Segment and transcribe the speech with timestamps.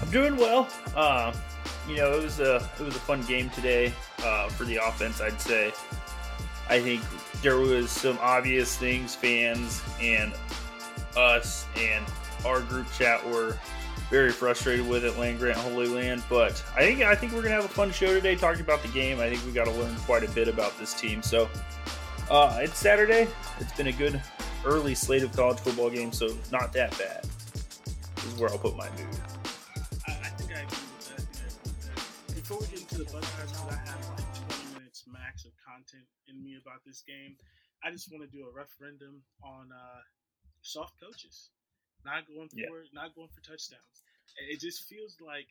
[0.00, 0.68] I'm doing well.
[0.94, 1.32] Uh,
[1.88, 5.20] you know, it was a it was a fun game today uh, for the offense.
[5.20, 5.72] I'd say.
[6.70, 7.02] I think
[7.40, 10.34] there was some obvious things fans and
[11.16, 12.04] us and
[12.44, 13.56] our group chat were
[14.10, 16.22] very frustrated with at Land Grant Holy Land.
[16.28, 18.88] But I think I think we're gonna have a fun show today talking about the
[18.88, 19.20] game.
[19.20, 21.22] I think we got to learn quite a bit about this team.
[21.22, 21.48] So
[22.30, 23.28] uh, it's Saturday.
[23.60, 24.20] It's been a good
[24.64, 27.24] early slate of college football games, so not that bad.
[28.16, 29.17] This is where I'll put my mood.
[33.08, 36.04] Before we get into the Buckeyes, because I have like 20 minutes max of content
[36.28, 37.40] in me about this game,
[37.80, 40.00] I just want to do a referendum on uh,
[40.60, 41.48] soft coaches,
[42.04, 42.92] not going for Yeah.
[42.92, 43.96] not going for touchdowns.
[44.52, 45.48] It just feels like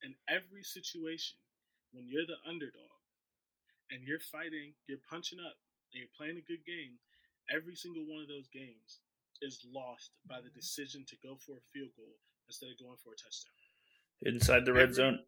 [0.00, 1.36] in every situation
[1.92, 2.96] when you're the underdog
[3.92, 5.60] and you're fighting, you're punching up,
[5.92, 6.96] and you're playing a good game,
[7.52, 9.04] every single one of those games
[9.44, 12.16] is lost by the decision to go for a field goal
[12.48, 13.60] instead of going for a touchdown.
[14.24, 15.18] Inside the red Every- zone.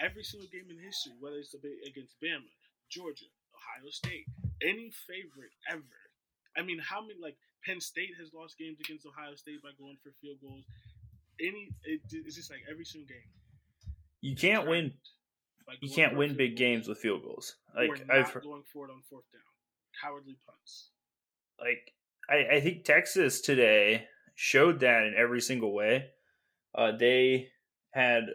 [0.00, 2.52] Every single game in history, whether it's against Bama,
[2.90, 3.26] Georgia,
[3.56, 4.26] Ohio State,
[4.62, 6.00] any favorite ever.
[6.56, 9.96] I mean, how many like Penn State has lost games against Ohio State by going
[10.02, 10.64] for field goals.
[11.40, 13.28] Any, it, it's just like every single game.
[14.20, 14.92] You can't win.
[15.80, 17.56] You can't win big games with field goals.
[17.74, 19.42] Like I've going for it on fourth down.
[20.02, 20.90] Cowardly punts.
[21.60, 21.92] like
[22.30, 26.06] I, I think Texas today showed that in every single way.
[26.74, 27.48] Uh, they
[27.90, 28.26] had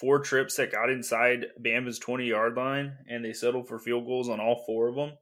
[0.00, 4.28] four trips that got inside Bama's twenty yard line, and they settled for field goals
[4.28, 5.12] on all four of them.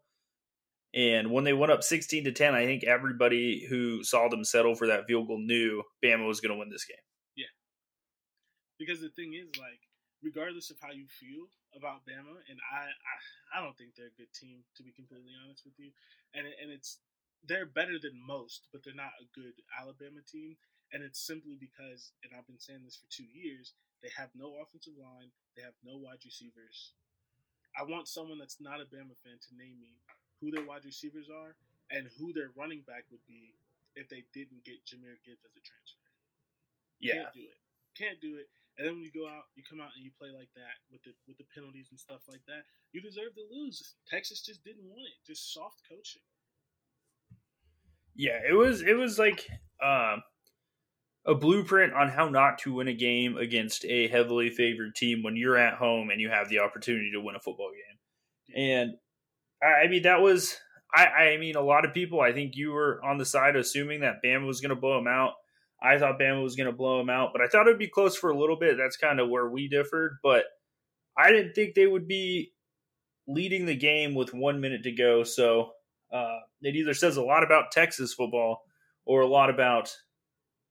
[0.92, 4.74] And when they went up sixteen to ten, I think everybody who saw them settle
[4.74, 7.04] for that field goal knew Bama was going to win this game.
[7.36, 7.52] Yeah.
[8.78, 9.78] Because the thing is, like,
[10.22, 13.16] regardless of how you feel about Bama, and I, I,
[13.58, 15.92] I don't think they're a good team to be completely honest with you,
[16.34, 16.98] and and it's
[17.46, 20.56] they're better than most, but they're not a good Alabama team,
[20.92, 24.58] and it's simply because, and I've been saying this for two years, they have no
[24.58, 26.92] offensive line, they have no wide receivers.
[27.78, 29.94] I want someone that's not a Bama fan to name me
[30.40, 31.54] who their wide receivers are
[31.90, 33.54] and who their running back would be
[33.94, 36.10] if they didn't get Jahmyr Gibbs as a transfer.
[36.98, 37.58] Yeah, Can't do it.
[37.96, 38.48] Can't do it.
[38.78, 41.02] And then when you go out, you come out and you play like that with
[41.04, 42.64] the with the penalties and stuff like that.
[42.92, 43.94] You deserve to lose.
[44.08, 45.20] Texas just didn't want it.
[45.26, 46.22] Just soft coaching.
[48.14, 49.46] Yeah, it was it was like
[49.84, 50.22] um,
[51.26, 55.36] a blueprint on how not to win a game against a heavily favored team when
[55.36, 58.56] you're at home and you have the opportunity to win a football game.
[58.56, 58.94] And
[59.62, 60.56] I, I mean that was
[60.94, 64.00] I, I mean a lot of people I think you were on the side assuming
[64.00, 65.34] that Bama was going to blow them out.
[65.82, 67.88] I thought Bama was going to blow them out, but I thought it would be
[67.88, 68.76] close for a little bit.
[68.76, 70.44] That's kind of where we differed, but
[71.16, 72.52] I didn't think they would be
[73.26, 75.24] leading the game with one minute to go.
[75.24, 75.72] So
[76.12, 78.62] uh, it either says a lot about Texas football
[79.06, 79.94] or a lot about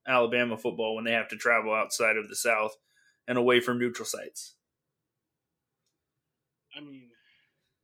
[0.10, 2.76] Alabama football when they have to travel outside of the South
[3.28, 4.56] and away from neutral sites.
[6.76, 7.14] I mean,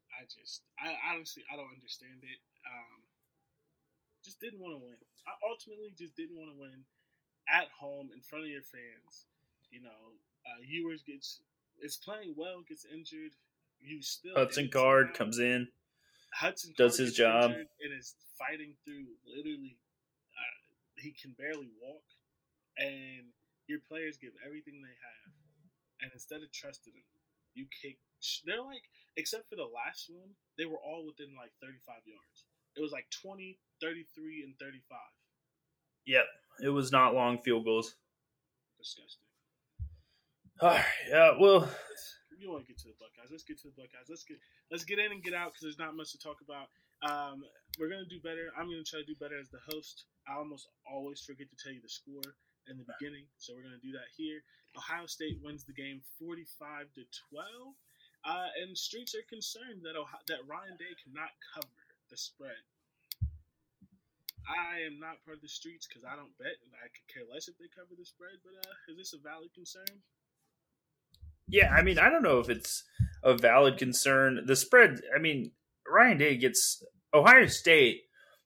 [0.10, 2.42] I just, I honestly, I don't understand it.
[2.66, 3.06] Um,
[4.24, 4.98] just didn't want to win.
[5.30, 6.82] I ultimately just didn't want to win
[7.46, 9.30] at home in front of your fans.
[9.70, 11.42] You know, uh, Ewers gets
[11.82, 13.34] is playing well, gets injured.
[13.80, 15.68] You still Hudson Card comes in.
[16.34, 17.52] Hudson does his job.
[17.52, 17.68] and
[17.98, 19.78] is fighting through literally.
[21.22, 22.06] Can barely walk,
[22.78, 23.32] and
[23.68, 25.32] your players give everything they have,
[26.02, 27.22] and instead of trusting them,
[27.54, 27.98] you kick
[28.46, 28.84] they're like
[29.18, 32.46] except for the last one, they were all within like 35 yards.
[32.76, 34.98] It was like 20, 33, and 35.
[36.06, 36.26] Yep,
[36.64, 37.96] it was not long field goals.
[38.78, 39.28] Disgusting.
[40.62, 41.70] All right, yeah, well,
[42.46, 43.32] you want to get to the Buckeyes?
[43.32, 44.08] Let's get to the Buckeyes.
[44.08, 44.38] Let's get
[44.70, 46.70] let's get in and get out because there's not much to talk about.
[47.02, 47.44] Um,
[47.80, 48.52] we're gonna do better.
[48.56, 50.06] I'm gonna try to do better as the host.
[50.28, 52.36] I almost always forget to tell you the score
[52.68, 54.42] in the beginning, so we're gonna do that here.
[54.76, 57.76] Ohio State wins the game 45 to 12.
[58.26, 62.60] Uh, and streets are concerned that Ohio, that Ryan Day cannot cover the spread.
[64.46, 67.26] I am not part of the streets because I don't bet, and I could care
[67.32, 68.42] less if they cover the spread.
[68.44, 70.02] But uh, is this a valid concern?
[71.48, 72.84] Yeah, I mean, I don't know if it's
[73.24, 74.42] a valid concern.
[74.46, 75.52] The spread, I mean,
[75.88, 76.84] Ryan Day gets
[77.16, 78.02] Ohio State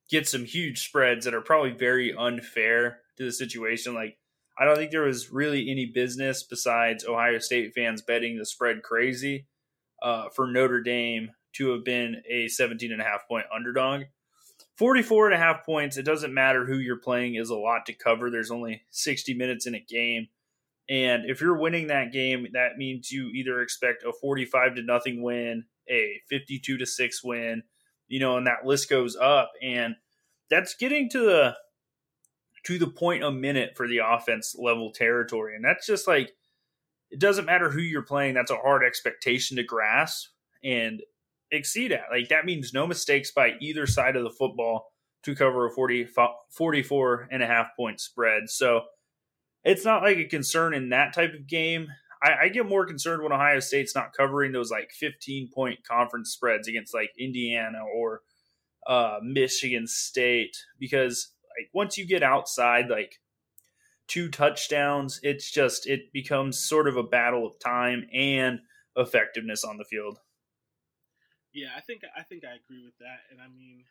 [0.09, 3.95] gets some huge spreads that are probably very unfair to the situation.
[3.95, 4.17] Like,
[4.59, 8.83] I don't think there was really any business besides Ohio State fans betting the spread
[8.83, 9.47] crazy
[10.03, 14.03] uh, for Notre Dame to have been a 17 and a half point underdog.
[14.77, 17.93] 44 and a half points, it doesn't matter who you're playing, is a lot to
[17.93, 18.29] cover.
[18.29, 20.27] There's only 60 minutes in a game.
[20.89, 25.21] And if you're winning that game, that means you either expect a 45 to nothing
[25.21, 27.63] win, a 52 to 6 win,
[28.09, 29.51] you know, and that list goes up.
[29.61, 29.95] And
[30.49, 31.55] that's getting to the
[32.65, 35.55] to the point a minute for the offense level territory.
[35.55, 36.33] And that's just like
[37.09, 40.29] it doesn't matter who you're playing, that's a hard expectation to grasp
[40.63, 41.01] and
[41.51, 42.05] exceed at.
[42.11, 44.91] Like that means no mistakes by either side of the football
[45.23, 46.07] to cover a 40,
[46.51, 48.49] 44 and a half point spread.
[48.49, 48.81] So
[49.63, 51.87] it's not like a concern in that type of game.
[52.21, 56.31] I, I, get more concerned when Ohio State's not covering those like 15 point conference
[56.31, 58.21] spreads against like Indiana or
[58.87, 63.19] uh, Michigan State because like once you get outside like
[64.07, 68.59] two touchdowns, it's just it becomes sort of a battle of time and
[68.95, 70.19] effectiveness on the field.
[71.53, 73.83] Yeah, I think I think I agree with that, and I mean,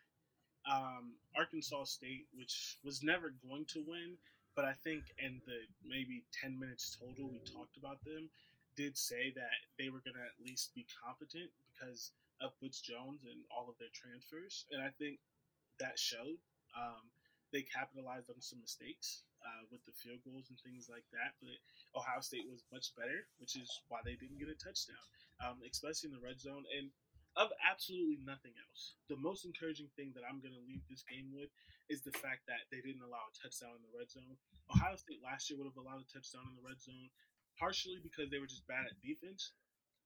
[0.71, 4.17] um, Arkansas State, which was never going to win,
[4.59, 8.27] but I think in the maybe ten minutes total we talked about them,
[8.75, 12.11] did say that they were going to at least be competent because
[12.43, 15.23] of Butch Jones and all of their transfers, and I think
[15.79, 16.43] that showed.
[16.75, 17.07] Um,
[17.55, 21.39] they capitalized on some mistakes uh, with the field goals and things like that.
[21.39, 21.55] But
[21.95, 25.07] Ohio State was much better, which is why they didn't get a touchdown,
[25.39, 26.67] um, especially in the red zone.
[26.75, 26.91] And
[27.39, 31.31] of absolutely nothing else, the most encouraging thing that I'm going to leave this game
[31.31, 31.47] with
[31.87, 34.35] is the fact that they didn't allow a touchdown in the red zone.
[34.67, 37.07] Ohio State last year would have allowed a touchdown in the red zone,
[37.55, 39.55] partially because they were just bad at defense.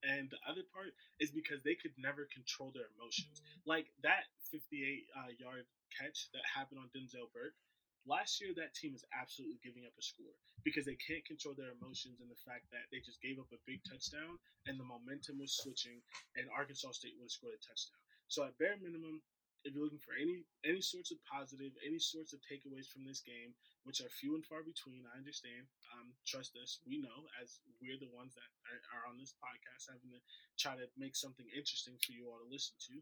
[0.06, 3.42] And the other part is because they could never control their emotions.
[3.66, 4.70] Like that 58
[5.18, 7.58] uh, yard catch that happened on Denzel Burke
[8.04, 10.36] Last year, that team is absolutely giving up a score
[10.68, 13.64] because they can't control their emotions and the fact that they just gave up a
[13.64, 14.36] big touchdown
[14.68, 16.04] and the momentum was switching,
[16.36, 18.04] and Arkansas State would have scored a touchdown.
[18.28, 19.24] So, at bare minimum,
[19.64, 23.24] if you're looking for any any sorts of positive, any sorts of takeaways from this
[23.24, 23.56] game,
[23.88, 25.64] which are few and far between, I understand.
[25.96, 29.88] Um, trust us, we know as we're the ones that are, are, on this podcast
[29.88, 30.20] having to
[30.60, 32.96] try to make something interesting for you all to listen to.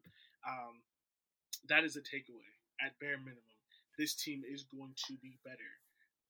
[0.46, 0.86] Um,
[1.70, 3.61] that is a takeaway at bare minimum
[3.98, 5.72] this team is going to be better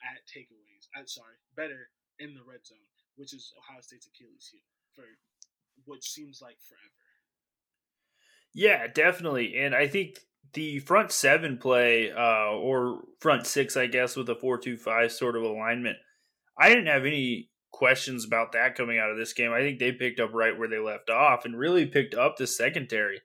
[0.03, 0.87] at takeaways.
[0.95, 2.77] I'm sorry, better in the red zone,
[3.15, 4.61] which is Ohio State's Achilles heel
[4.95, 5.05] for
[5.85, 7.01] what seems like forever.
[8.53, 10.19] Yeah, definitely, and I think
[10.53, 15.43] the front seven play, uh, or front six, I guess, with a four-two-five sort of
[15.43, 15.97] alignment.
[16.57, 19.53] I didn't have any questions about that coming out of this game.
[19.53, 22.47] I think they picked up right where they left off and really picked up the
[22.47, 23.21] secondary.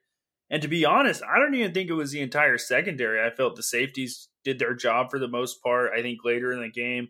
[0.49, 3.21] And to be honest, I don't even think it was the entire secondary.
[3.21, 5.91] I felt the safeties did their job for the most part.
[5.93, 7.09] I think later in the game,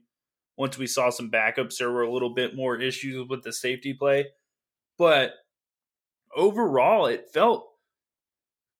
[0.57, 3.93] once we saw some backups, there were a little bit more issues with the safety
[3.93, 4.25] play.
[4.97, 5.33] But
[6.35, 7.69] overall, it felt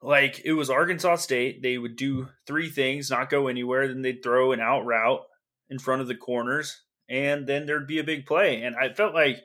[0.01, 1.61] like it was Arkansas State.
[1.61, 5.21] They would do three things, not go anywhere, then they'd throw an out route
[5.69, 8.63] in front of the corners, and then there'd be a big play.
[8.63, 9.43] And I felt like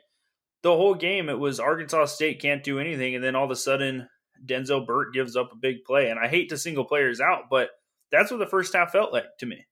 [0.63, 3.55] the whole game it was Arkansas State can't do anything, and then all of a
[3.55, 4.07] sudden
[4.45, 6.09] Denzel Burke gives up a big play.
[6.09, 7.71] And I hate to single players out, but
[8.11, 9.65] that's what the first half felt like to me.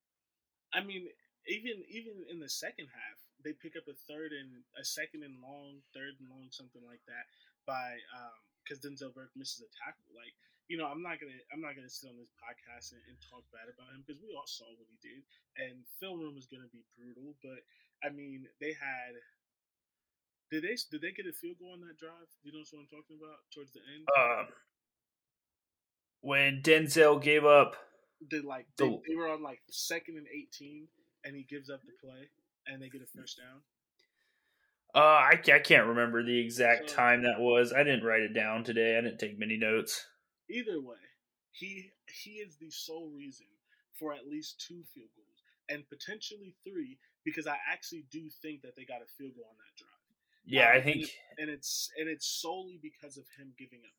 [0.74, 1.08] I mean,
[1.48, 5.42] even even in the second half, they pick up a third and a second and
[5.42, 7.26] long, third and long, something like that
[7.68, 8.00] by
[8.64, 10.08] because um, Denzel Burke misses a tackle.
[10.16, 10.34] Like
[10.72, 13.44] you know, I'm not gonna I'm not gonna sit on this podcast and, and talk
[13.52, 15.22] bad about him because we all saw what he did,
[15.60, 17.36] and film room is gonna be brutal.
[17.44, 17.66] But
[18.00, 19.20] I mean, they had
[20.52, 22.28] did they did they get a field goal on that drive?
[22.44, 24.06] You know what I'm talking about towards the end?
[24.12, 24.48] Um,
[26.20, 27.76] when Denzel gave up,
[28.30, 30.88] the like they, the, they were on like second and eighteen,
[31.24, 32.30] and he gives up the play,
[32.68, 33.62] and they get a first down.
[34.94, 37.72] Uh, I, I can't remember the exact so, time that was.
[37.72, 38.98] I didn't write it down today.
[38.98, 40.06] I didn't take many notes.
[40.50, 41.00] Either way,
[41.52, 41.92] he
[42.24, 43.48] he is the sole reason
[43.98, 45.32] for at least two field goals
[45.70, 49.56] and potentially three because I actually do think that they got a field goal on
[49.56, 50.01] that drive.
[50.46, 53.98] Yeah, um, I think, and, it's and it's solely because of him giving up.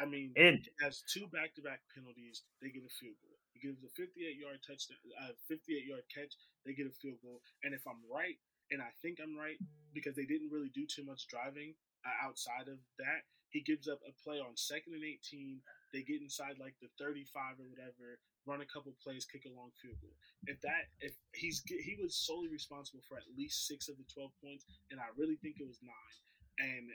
[0.00, 2.42] I mean, it has two back-to-back penalties.
[2.60, 3.36] They get a field goal.
[3.52, 6.32] He gives a 58-yard touchdown, uh, 58-yard catch.
[6.64, 7.44] They get a field goal.
[7.62, 8.40] And if I'm right,
[8.72, 9.60] and I think I'm right
[9.92, 11.76] because they didn't really do too much driving
[12.08, 13.28] uh, outside of that.
[13.52, 15.60] He gives up a play on second and 18.
[15.92, 18.16] They get inside like the 35 or whatever,
[18.48, 20.16] run a couple plays, kick a long field goal.
[20.48, 24.32] If that, if he's he was solely responsible for at least six of the 12
[24.42, 26.16] points, and I really think it was nine.
[26.58, 26.88] And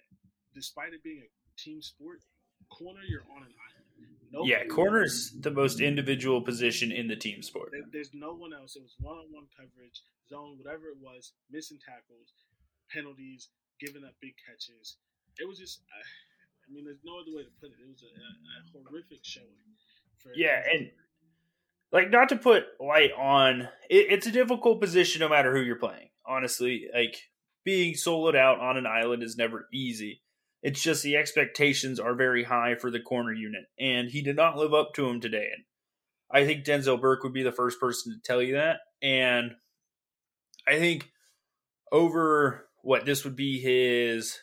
[0.54, 1.30] despite it being a
[1.62, 2.25] team sport,
[2.70, 3.88] corner you're on an island.
[4.32, 7.70] Nobody yeah, corner's the most individual position in the team sport.
[7.72, 8.75] There, there's no one else.
[8.75, 12.36] It was one-on-one coverage, zone, whatever it was, missing tackles,
[12.92, 13.50] penalties,
[13.80, 14.98] giving up big catches.
[15.39, 16.04] It was just, uh,
[16.68, 17.78] I mean, there's no other way to put it.
[17.82, 19.48] It was a, a, horrific showing.
[20.36, 20.92] yeah, and
[21.92, 25.78] like not to put light on, it, it's a difficult position no matter who you're
[25.78, 26.10] playing.
[26.26, 27.16] Honestly, like
[27.64, 30.22] being soloed out on an island is never easy.
[30.62, 34.58] It's just the expectations are very high for the corner unit, and he did not
[34.58, 35.50] live up to them today.
[35.54, 35.64] And
[36.30, 38.80] I think Denzel Burke would be the first person to tell you that.
[39.02, 39.52] And
[40.68, 41.10] I think
[41.92, 44.38] over what this would be his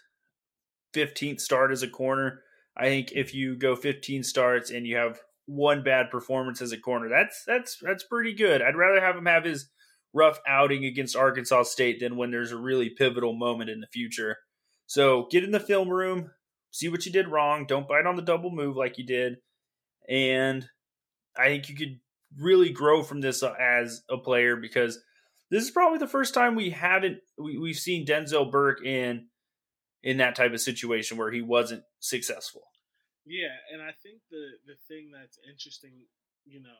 [0.94, 2.40] 15th start as a corner.
[2.76, 6.78] I think if you go 15 starts and you have one bad performance as a
[6.78, 8.62] corner, that's that's that's pretty good.
[8.62, 9.70] I'd rather have him have his
[10.12, 14.38] rough outing against Arkansas State than when there's a really pivotal moment in the future.
[14.86, 16.30] So get in the film room,
[16.70, 17.66] see what you did wrong.
[17.66, 19.36] Don't bite on the double move like you did.
[20.08, 20.66] And
[21.36, 22.00] I think you could
[22.38, 25.00] really grow from this uh, as a player because
[25.50, 29.26] this is probably the first time we haven't we, we've seen Denzel Burke in
[30.04, 32.60] in that type of situation where he wasn't successful.
[33.24, 36.04] Yeah, and I think the the thing that's interesting,
[36.44, 36.76] you know,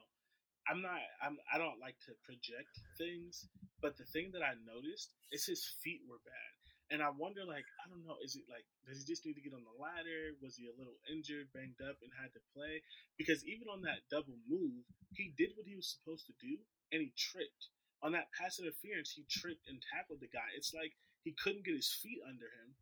[0.68, 2.68] I'm not I'm I don't like to project
[3.00, 3.48] things,
[3.80, 6.52] but the thing that I noticed is his feet were bad.
[6.92, 9.42] And I wonder, like, I don't know, is it like, does he just need to
[9.42, 10.36] get on the ladder?
[10.44, 12.84] Was he a little injured, banged up, and had to play?
[13.16, 14.84] Because even on that double move,
[15.16, 16.60] he did what he was supposed to do,
[16.92, 17.72] and he tripped.
[18.04, 20.44] On that pass interference, he tripped and tackled the guy.
[20.60, 20.92] It's like
[21.24, 22.76] he couldn't get his feet under him,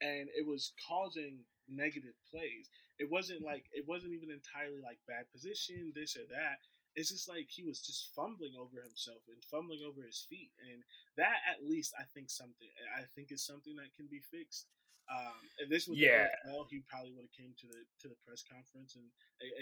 [0.00, 2.70] and it was causing negative plays.
[2.98, 3.52] It wasn't mm-hmm.
[3.52, 6.58] like, it wasn't even entirely like bad position, this or that
[6.98, 10.82] it's just like he was just fumbling over himself and fumbling over his feet, and
[11.16, 14.66] that at least I think something I think is something that can be fixed.
[15.08, 16.28] Um, if this was yeah.
[16.44, 19.08] the NFL, he probably would have came to the to the press conference and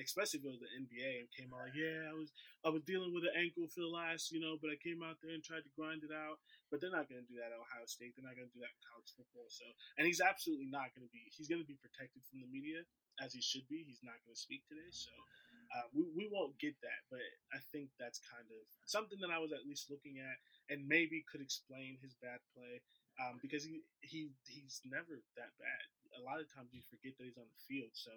[0.03, 2.35] especially if it was the NBA and came out like, yeah, I was
[2.67, 5.23] I was dealing with an ankle for the last, you know, but I came out
[5.23, 6.43] there and tried to grind it out.
[6.67, 8.19] But they're not going to do that at Ohio State.
[8.19, 9.47] They're not going to do that in college football.
[9.47, 9.62] So,
[10.03, 11.23] and he's absolutely not going to be.
[11.31, 12.83] He's going to be protected from the media
[13.23, 13.87] as he should be.
[13.87, 14.91] He's not going to speak today.
[14.91, 15.15] So,
[15.79, 19.43] uh, we, we won't get that, but I think that's kind of something that I
[19.43, 20.38] was at least looking at
[20.71, 22.83] and maybe could explain his bad play
[23.20, 25.85] um, because he, he he's never that bad.
[26.16, 28.12] A lot of times you forget that he's on the field, so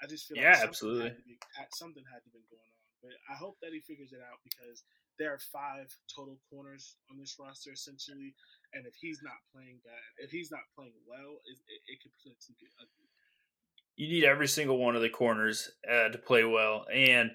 [0.00, 1.12] I just feel yeah, like absolutely
[1.56, 2.82] had be, something had to be going on.
[3.04, 4.86] But I hope that he figures it out because
[5.18, 8.32] there are five total corners on this roster essentially,
[8.72, 12.14] and if he's not playing bad, if he's not playing well, it, it, it could
[12.16, 13.02] potentially get ugly
[13.96, 16.86] you need every single one of the corners uh, to play well.
[16.92, 17.30] And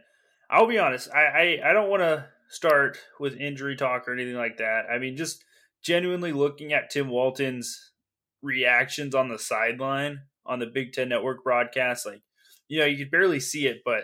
[0.50, 4.36] I'll be honest, I, I, I don't want to start with injury talk or anything
[4.36, 4.86] like that.
[4.92, 5.44] I mean, just
[5.84, 7.92] genuinely looking at Tim Walton's
[8.42, 12.22] reactions on the sideline on the Big Ten Network broadcast, like,
[12.68, 14.04] you know, you could barely see it, but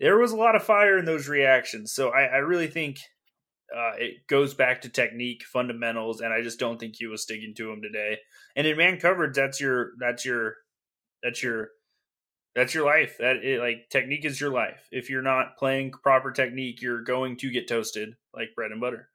[0.00, 1.92] there was a lot of fire in those reactions.
[1.92, 2.98] So I, I really think
[3.76, 7.54] uh, it goes back to technique, fundamentals, and I just don't think he was sticking
[7.56, 8.18] to them today.
[8.56, 10.54] And in man coverage, that's your that's your
[11.22, 11.70] that's your
[12.54, 13.16] that's your life.
[13.18, 14.88] That it, like technique is your life.
[14.90, 19.10] If you're not playing proper technique, you're going to get toasted like bread and butter.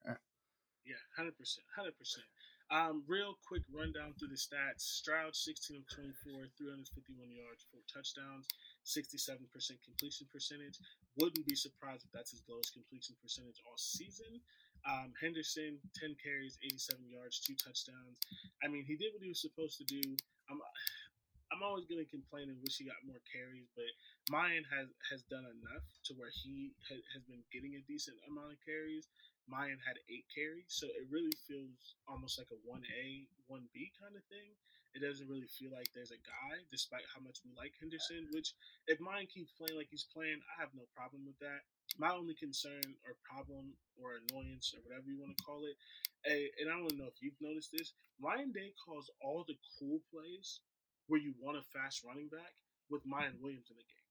[1.14, 2.26] Yeah, hundred percent, hundred percent.
[2.72, 4.82] Um, real quick rundown through the stats.
[4.82, 8.50] Stroud, 16 of 24, 351 yards, four touchdowns,
[8.82, 9.46] 67%
[9.86, 10.82] completion percentage.
[11.22, 14.42] Wouldn't be surprised if that's his lowest completion percentage all season.
[14.90, 18.18] Um, Henderson, 10 carries, 87 yards, two touchdowns.
[18.66, 20.02] I mean, he did what he was supposed to do.
[20.50, 20.60] Um,
[21.54, 23.86] I'm always going to complain and wish he got more carries, but
[24.34, 28.58] Miyan has has done enough to where he ha- has been getting a decent amount
[28.58, 29.06] of carries.
[29.46, 33.94] Miyan had eight carries, so it really feels almost like a one A, one B
[34.02, 34.58] kind of thing.
[34.98, 38.34] It doesn't really feel like there's a guy, despite how much we like Henderson.
[38.34, 38.58] Which,
[38.90, 41.70] if Miyan keeps playing like he's playing, I have no problem with that.
[42.02, 45.78] My only concern or problem or annoyance or whatever you want to call it,
[46.26, 50.02] eh, and I don't know if you've noticed this, Ryan Day calls all the cool
[50.10, 50.58] plays
[51.08, 52.56] where you want a fast running back
[52.90, 54.04] with Miyan Williams in the game.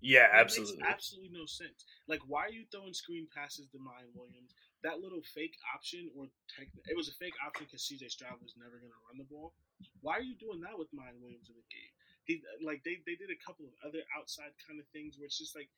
[0.00, 0.84] Yeah, absolutely.
[0.84, 1.88] absolutely no sense.
[2.04, 4.52] Like, why are you throwing screen passes to Miyan Williams?
[4.84, 8.54] That little fake option, or tech, it was a fake option because CJ Stroud was
[8.60, 9.56] never going to run the ball.
[10.04, 11.92] Why are you doing that with Miyan Williams in the game?
[12.28, 15.38] He like they they did a couple of other outside kind of things where it's
[15.38, 15.70] just like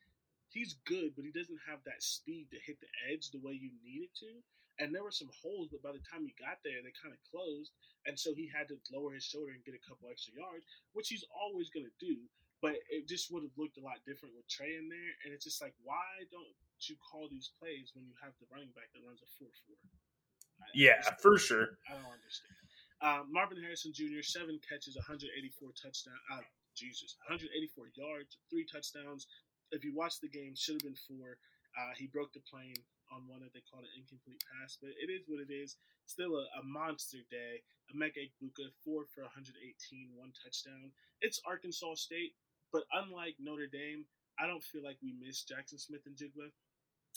[0.50, 3.70] he's good, but he doesn't have that speed to hit the edge the way you
[3.84, 4.32] need it to.
[4.78, 7.18] And there were some holes, but by the time he got there, they kind of
[7.26, 7.74] closed,
[8.06, 10.62] and so he had to lower his shoulder and get a couple extra yards,
[10.94, 12.14] which he's always going to do.
[12.62, 15.12] But it just would have looked a lot different with Trey in there.
[15.22, 16.58] And it's just like, why don't
[16.90, 19.78] you call these plays when you have the running back that runs a 4 4?
[20.74, 21.78] Yeah, for sure.
[21.86, 22.58] I don't understand.
[22.98, 25.30] Uh, Marvin Harrison Jr., seven catches, 184
[25.78, 26.18] touchdowns.
[26.34, 26.42] Uh,
[26.74, 29.26] Jesus, 184 yards, three touchdowns.
[29.70, 31.38] If you watch the game, should have been four.
[31.78, 35.08] Uh, he broke the plane on one that they called an incomplete pass, but it
[35.08, 35.76] is what it is.
[36.06, 37.64] Still a, a monster day.
[37.88, 39.56] Emeka Egbuka, four for 118,
[40.12, 40.92] one touchdown.
[41.20, 42.36] It's Arkansas State.
[42.72, 44.04] But unlike Notre Dame,
[44.36, 46.52] I don't feel like we miss Jackson Smith-Njigba.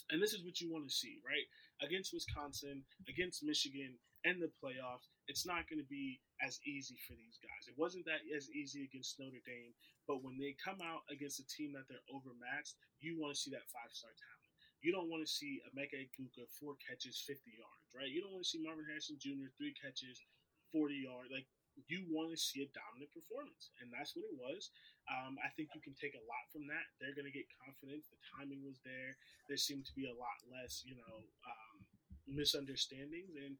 [0.10, 1.46] And this is what you want to see, right?
[1.84, 7.14] Against Wisconsin, against Michigan, and the playoffs, it's not going to be as easy for
[7.18, 7.68] these guys.
[7.68, 9.74] It wasn't that as easy against Notre Dame,
[10.08, 13.52] but when they come out against a team that they're overmatched, you want to see
[13.52, 14.41] that five star talent.
[14.82, 18.10] You don't want to see Emeka Egbuka four catches, 50 yards, right?
[18.10, 19.54] You don't want to see Marvin Harrison Jr.
[19.54, 20.18] three catches,
[20.74, 21.30] 40 yards.
[21.30, 21.46] Like
[21.88, 24.74] you want to see a dominant performance, and that's what it was.
[25.08, 26.86] Um, I think you can take a lot from that.
[27.00, 28.10] They're going to get confidence.
[28.10, 29.16] The timing was there.
[29.48, 31.78] There seemed to be a lot less, you know, um,
[32.28, 33.38] misunderstandings.
[33.38, 33.56] And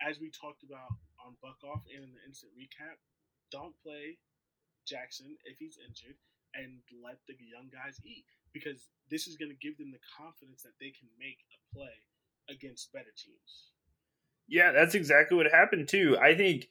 [0.00, 2.96] as we talked about on Buck Off and in the instant recap,
[3.52, 4.16] don't play
[4.88, 6.16] Jackson if he's injured,
[6.56, 10.62] and let the young guys eat because this is going to give them the confidence
[10.62, 11.92] that they can make a play
[12.48, 13.70] against better teams.
[14.48, 16.16] Yeah, that's exactly what happened too.
[16.20, 16.68] I think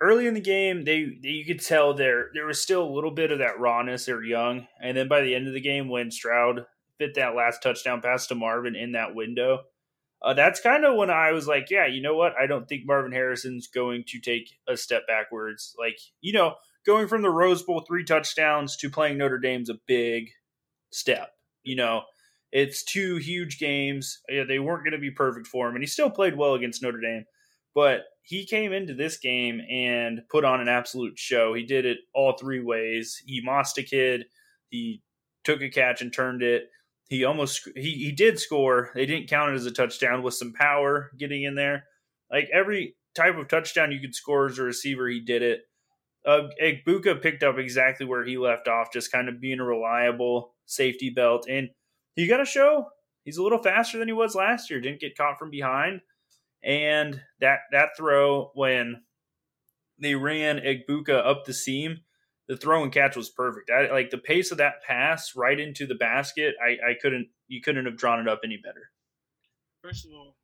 [0.00, 3.10] early in the game, they, they, you could tell there there was still a little
[3.10, 4.06] bit of that rawness.
[4.06, 6.66] They're young, and then by the end of the game, when Stroud
[6.98, 9.60] fit that last touchdown pass to Marvin in that window,
[10.22, 12.34] uh, that's kind of when I was like, yeah, you know what?
[12.40, 15.74] I don't think Marvin Harrison's going to take a step backwards.
[15.78, 19.78] Like, you know, going from the Rose Bowl three touchdowns to playing Notre Dame's a
[19.86, 20.30] big
[20.90, 21.30] step.
[21.62, 22.02] You know,
[22.52, 24.20] it's two huge games.
[24.28, 26.82] Yeah, they weren't going to be perfect for him, and he still played well against
[26.82, 27.24] Notre Dame.
[27.74, 31.54] But he came into this game and put on an absolute show.
[31.54, 33.22] He did it all three ways.
[33.24, 34.24] He mossed a kid.
[34.68, 35.02] He
[35.44, 36.64] took a catch and turned it.
[37.08, 38.90] He almost he he did score.
[38.94, 41.84] They didn't count it as a touchdown with some power getting in there.
[42.30, 45.62] Like every type of touchdown you could score as a receiver, he did it.
[46.26, 50.54] Uh, Egbuka picked up exactly where he left off, just kind of being a reliable
[50.66, 51.46] safety belt.
[51.48, 51.70] And
[52.14, 52.86] he got to show
[53.24, 54.80] he's a little faster than he was last year.
[54.80, 56.00] Didn't get caught from behind.
[56.62, 59.02] And that that throw when
[59.98, 62.00] they ran Egbuka up the seam,
[62.48, 63.70] the throw and catch was perfect.
[63.70, 67.62] I, like the pace of that pass right into the basket, I, I couldn't you
[67.62, 68.90] couldn't have drawn it up any better.
[69.82, 70.36] First of all,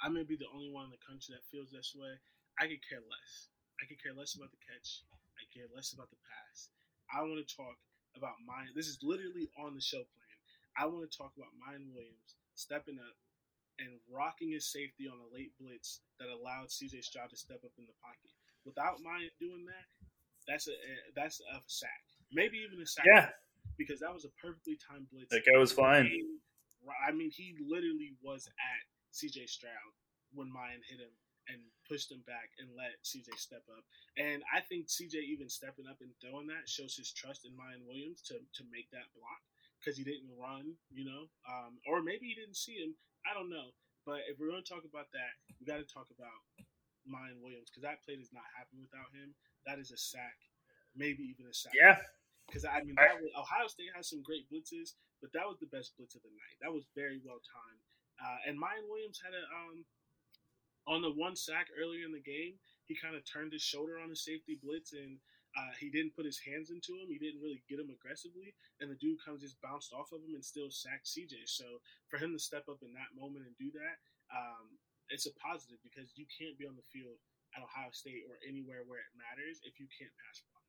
[0.00, 2.10] I may be the only one in the country that feels this way.
[2.60, 3.48] I could care less.
[3.78, 5.06] I could care less about the catch.
[5.38, 6.68] I care less about the pass.
[7.08, 7.78] I want to talk
[8.18, 8.74] about Miyan.
[8.74, 10.36] This is literally on the show plan.
[10.74, 13.16] I want to talk about Miyan Williams stepping up
[13.78, 17.74] and rocking his safety on a late blitz that allowed CJ Stroud to step up
[17.78, 18.34] in the pocket.
[18.66, 19.86] Without Miyan doing that,
[20.46, 23.06] that's a eh, that's a sack, maybe even a sack.
[23.06, 23.30] Yeah,
[23.78, 25.30] because that was a perfectly timed blitz.
[25.30, 26.10] That guy was fine.
[27.06, 29.92] I mean, he literally was at CJ Stroud
[30.34, 31.12] when Miyan hit him
[31.48, 33.84] and push them back and let CJ step up.
[34.16, 37.88] And I think CJ even stepping up and throwing that shows his trust in Miyan
[37.88, 39.42] Williams to to make that block
[39.80, 42.94] because he didn't run, you know, um, or maybe he didn't see him
[43.26, 43.74] I don't know.
[44.08, 46.40] But if we're going to talk about that, we got to talk about
[47.04, 49.36] Miyan Williams because that play does not happen without him.
[49.68, 50.38] That is a sack,
[50.96, 51.76] maybe even a sack.
[51.76, 52.00] Yeah.
[52.48, 55.68] Because I mean, that was, Ohio State has some great blitzes, but that was the
[55.68, 56.56] best blitz of the night.
[56.64, 57.84] That was very well timed.
[58.16, 59.84] Uh, and Miyan Williams had a um,
[60.88, 62.56] on the one sack earlier in the game.
[62.88, 65.20] He kind of turned his shoulder on the safety blitz and
[65.56, 67.08] uh, he didn't put his hands into him.
[67.08, 70.36] He didn't really get him aggressively, and the dude comes just bounced off of him
[70.36, 71.48] and still sacked CJ.
[71.48, 71.64] So
[72.12, 73.96] for him to step up in that moment and do that,
[74.30, 74.76] um,
[75.08, 77.16] it's a positive because you can't be on the field
[77.56, 80.68] at Ohio State or anywhere where it matters if you can't pass block.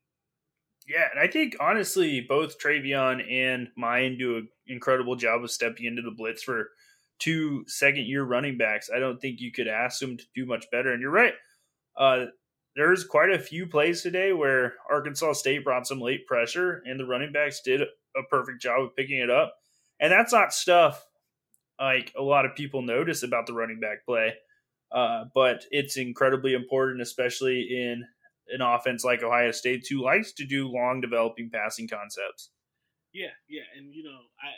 [0.87, 5.85] Yeah, and I think honestly, both TreVeyon and Miyan do an incredible job of stepping
[5.85, 6.71] into the blitz for
[7.19, 8.89] two second year running backs.
[8.93, 10.91] I don't think you could ask them to do much better.
[10.91, 11.33] And you're right.
[11.97, 12.25] Uh,
[12.75, 17.05] there's quite a few plays today where Arkansas State brought some late pressure, and the
[17.05, 19.53] running backs did a perfect job of picking it up.
[19.99, 21.05] And that's not stuff
[21.79, 24.33] like a lot of people notice about the running back play,
[24.91, 28.05] uh, but it's incredibly important, especially in
[28.49, 32.49] an offense like Ohio State, who likes to do long developing passing concepts.
[33.13, 34.55] Yeah, yeah, and you know, I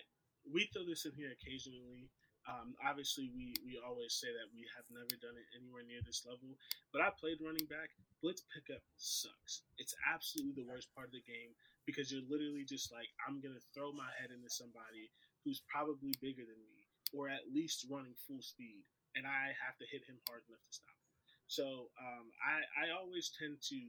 [0.54, 2.10] we throw this in here occasionally
[2.50, 6.26] um, obviously, we, we always say that we have never done it anywhere near this
[6.26, 6.58] level,
[6.90, 7.94] but I played running back.
[8.22, 9.66] Blitz pickup sucks.
[9.82, 11.54] It's absolutely the worst part of the game
[11.86, 15.10] because you're literally just like, I'm going to throw my head into somebody
[15.42, 16.82] who's probably bigger than me
[17.14, 18.84] or at least running full speed,
[19.20, 21.12] and I have to hit him hard enough to stop him.
[21.52, 23.80] So um, I, I always tend to,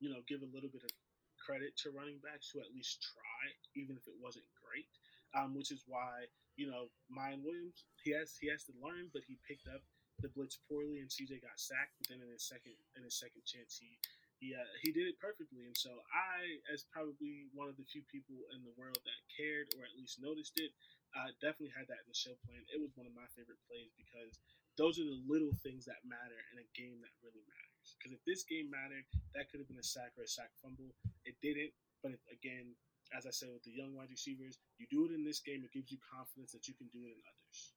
[0.00, 0.92] you know, give a little bit of
[1.36, 3.42] credit to running backs who at least try,
[3.76, 4.88] even if it wasn't great,
[5.34, 9.24] um, which is why you know, Miyan Williams, he has he has to learn, but
[9.24, 9.80] he picked up
[10.20, 11.96] the blitz poorly, and CJ got sacked.
[12.00, 13.96] But then in his second in his second chance, he
[14.36, 15.64] he uh, he did it perfectly.
[15.64, 19.72] And so I, as probably one of the few people in the world that cared
[19.80, 20.76] or at least noticed it,
[21.16, 22.60] uh, definitely had that in the show plan.
[22.68, 24.36] It was one of my favorite plays because
[24.76, 27.96] those are the little things that matter in a game that really matters.
[27.96, 29.04] Because if this game mattered,
[29.36, 30.92] that could have been a sack or a sack fumble.
[31.28, 31.72] It didn't.
[32.00, 32.72] But again,
[33.16, 35.72] as I said with the young wide receivers, you do it in this game, it
[35.72, 37.72] gives you confidence that you can do it in others,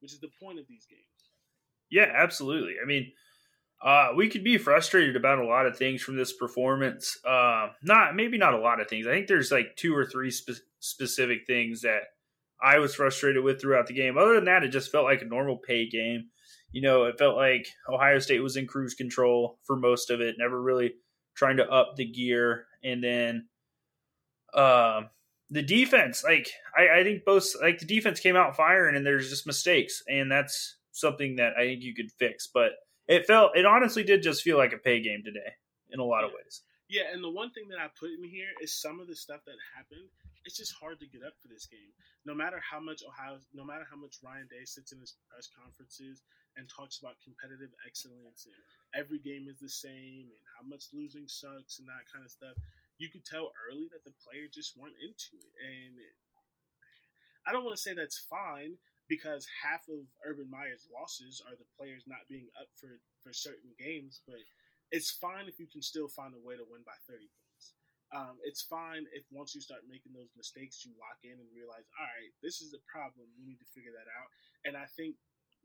[0.00, 1.32] which is the point of these games.
[1.90, 2.74] Yeah, absolutely.
[2.82, 3.12] I mean,
[3.82, 7.18] uh, we could be frustrated about a lot of things from this performance.
[7.24, 9.06] Uh, not maybe not a lot of things.
[9.06, 12.02] I think there's like two or three spe- specific things that
[12.62, 14.16] I was frustrated with throughout the game.
[14.16, 16.30] Other than that, it just felt like a normal pay game.
[16.72, 20.36] You know, it felt like Ohio State was in cruise control for most of it,
[20.38, 20.94] never really
[21.36, 22.66] trying to up the gear.
[22.82, 23.48] And then
[24.54, 25.10] um,
[25.50, 29.30] the defense, like I, I think both like the defense came out firing and there's
[29.30, 32.48] just mistakes, and that's something that I think you could fix.
[32.52, 32.72] But
[33.06, 35.54] it felt it honestly did just feel like a pay game today
[35.90, 36.62] in a lot of ways.
[36.88, 39.40] Yeah, and the one thing that I put in here is some of the stuff
[39.46, 40.08] that happened.
[40.44, 41.88] It's just hard to get up for this game.
[42.28, 45.48] No matter how much Ohio, no matter how much Ryan Day sits in his press
[45.48, 46.20] conferences
[46.56, 48.54] and talks about competitive excellence and
[48.92, 52.54] every game is the same and how much losing sucks and that kind of stuff
[52.98, 55.54] you could tell early that the player just weren't into it.
[55.58, 55.98] And
[57.46, 58.78] I don't want to say that's fine
[59.08, 63.74] because half of Urban Meyer's losses are the players not being up for, for certain
[63.76, 64.40] games, but
[64.94, 67.76] it's fine if you can still find a way to win by 30 points.
[68.14, 71.84] Um, it's fine if once you start making those mistakes, you lock in and realize,
[71.98, 73.26] all right, this is a problem.
[73.34, 74.28] We need to figure that out.
[74.64, 75.18] And I think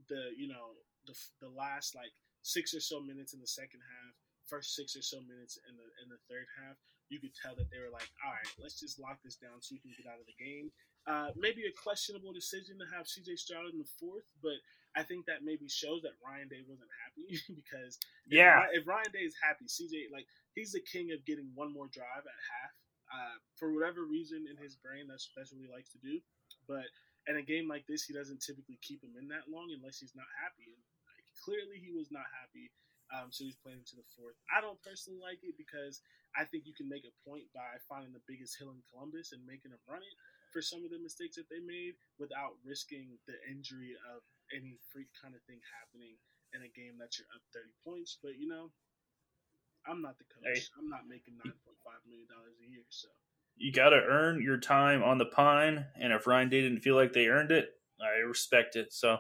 [0.09, 2.11] the, you know, the, the last like
[2.41, 4.15] six or so minutes in the second half,
[4.49, 6.75] first six or so minutes in the in the third half
[7.09, 9.73] you could tell that they were like, all right, let's just lock this down so
[9.73, 10.69] we can get out of the game.
[11.09, 14.61] Uh, maybe a questionable decision to have CJ Stroud in the fourth, but
[14.93, 17.97] I think that maybe shows that Ryan Day wasn't happy because
[18.29, 21.73] yeah, if, if, Ryan Day is happy, CJ like he's the king of getting one
[21.73, 22.73] more drive at half.
[23.09, 26.21] Uh, for whatever reason in his brain, that's that's what he likes to do.
[26.69, 26.85] But
[27.25, 30.13] in a game like this, he doesn't typically keep him in that long unless he's
[30.13, 30.69] not happy.
[30.69, 32.69] And like, clearly, he was not happy.
[33.09, 34.37] Um, so he's playing to the fourth.
[34.53, 36.05] I don't personally like it because
[36.37, 39.41] I think you can make a point by finding the biggest hill in Columbus and
[39.49, 40.15] making them run it
[40.53, 44.21] for some of the mistakes that they made without risking the injury of
[44.53, 46.21] any freak kind of thing happening
[46.53, 48.21] in a game that you're up 30 points.
[48.21, 48.69] But, you know,
[49.89, 50.69] I'm not the coach.
[50.69, 50.77] Hey.
[50.77, 51.49] I'm not making $9.5
[52.05, 52.85] million a year.
[52.89, 53.09] So
[53.57, 55.85] you got to earn your time on the pine.
[55.97, 57.69] And if Ryan Day didn't feel like they earned it,
[58.01, 58.93] I respect it.
[58.93, 59.17] So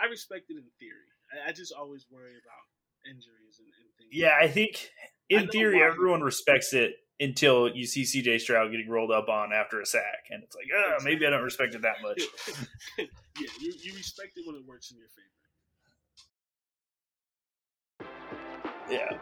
[0.00, 1.11] I respect it in theory.
[1.46, 2.64] I, just always worry about
[3.06, 4.10] injuries and, and things.
[4.12, 4.90] Yeah, I think
[5.28, 9.80] in theory, everyone respects it until you see CJ Stroud getting rolled up on after
[9.80, 12.22] a sack, and it's like, oh, maybe I don't respect it that much.
[12.98, 13.06] yeah,
[13.60, 15.28] you, you respect it when it works in your favor.
[18.90, 19.16] Yeah.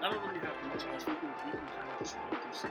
[0.00, 1.06] I don't really have much else.
[1.06, 2.70] We can, we can kind of just go through some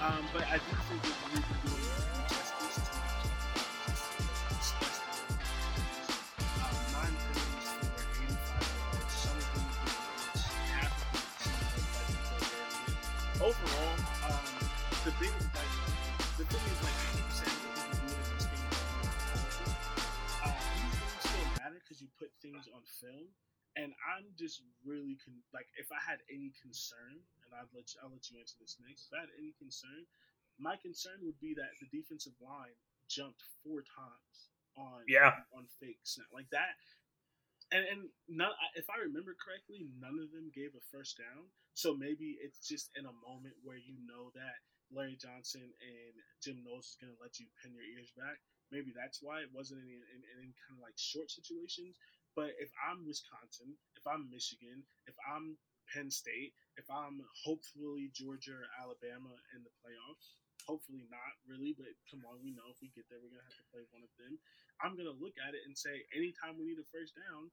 [0.00, 2.27] Um, but I do think that we can do
[15.08, 15.72] the big like
[16.36, 18.76] the thing is like I keep saying that we can do it in this game.
[20.44, 20.52] Uh,
[21.24, 23.32] still matter because you put things on film,
[23.80, 28.04] and I'm just really con- like if I had any concern, and I'll let you,
[28.04, 29.08] I'll let you answer this next.
[29.08, 30.04] If I had any concern,
[30.60, 32.76] my concern would be that the defensive line
[33.08, 34.36] jumped four times
[34.76, 36.76] on yeah on fake snap like that
[37.72, 41.48] and and none, if I remember correctly, none of them gave a first down.
[41.76, 44.56] So maybe it's just in a moment where you know that
[44.92, 48.40] Larry Johnson and Jim Knowles is going to let you pin your ears back.
[48.72, 51.96] Maybe that's why it wasn't in, in, in, in kind of like short situations.
[52.36, 55.56] But if I'm Wisconsin, if I'm Michigan, if I'm
[55.88, 60.36] Penn State, if I'm hopefully Georgia or Alabama in the playoffs,
[60.68, 63.56] hopefully not really, but come on, we know if we get there, we're gonna have
[63.56, 64.36] to play one of them.
[64.84, 67.48] I'm gonna look at it and say, anytime we need a first down,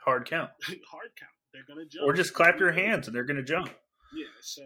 [0.00, 0.50] hard count,
[0.90, 1.36] hard count.
[1.52, 3.68] They're gonna jump, or just clap your hands and they're gonna jump.
[4.16, 4.64] Yeah, so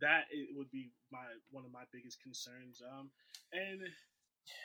[0.00, 2.82] that it would be my one of my biggest concerns.
[2.82, 3.10] Um,
[3.52, 3.80] and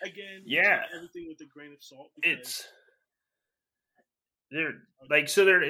[0.03, 2.11] again, yeah, everything with a grain of salt.
[2.23, 2.63] It's
[4.51, 4.73] they're
[5.09, 5.63] like so they're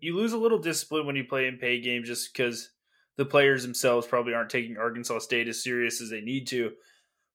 [0.00, 2.70] you lose a little discipline when you play in pay games just because
[3.16, 6.72] the players themselves probably aren't taking Arkansas State as serious as they need to.